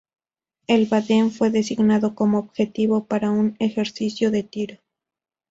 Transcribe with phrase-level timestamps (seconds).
[0.65, 4.77] El "Baden" fue designado como objetivo para un ejercicio de tiro.